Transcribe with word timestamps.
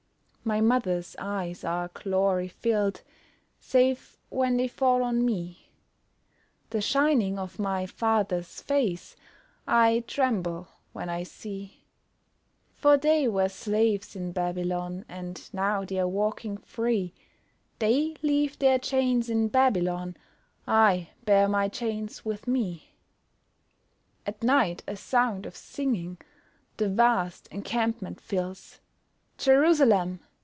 My 0.43 0.59
mother's 0.59 1.15
eyes 1.19 1.63
are 1.63 1.91
glory 1.93 2.47
filled 2.47 3.03
(Save 3.59 4.17
when 4.29 4.57
they 4.57 4.67
fall 4.67 5.03
on 5.03 5.23
me) 5.23 5.69
The 6.71 6.81
shining 6.81 7.37
of 7.37 7.59
my 7.59 7.85
father's 7.85 8.59
face 8.59 9.15
I 9.67 10.03
tremble 10.07 10.67
when 10.93 11.09
I 11.09 11.21
see, 11.23 11.85
For 12.75 12.97
they 12.97 13.27
were 13.27 13.49
slaves 13.49 14.15
in 14.15 14.31
Babylon, 14.31 15.05
And 15.07 15.47
now 15.53 15.85
they're 15.85 16.07
walking 16.07 16.57
free 16.57 17.13
They 17.77 18.15
leave 18.23 18.57
their 18.57 18.79
chains 18.79 19.29
in 19.29 19.47
Babylon, 19.47 20.17
I 20.67 21.11
bear 21.23 21.47
my 21.47 21.69
chains 21.69 22.25
with 22.25 22.47
me! 22.47 22.95
At 24.25 24.41
night 24.41 24.81
a 24.87 24.95
sound 24.95 25.45
of 25.45 25.55
singing 25.55 26.17
The 26.77 26.89
vast 26.89 27.47
encampment 27.51 28.19
fills; 28.19 28.79
"Jerusalem! 29.37 30.19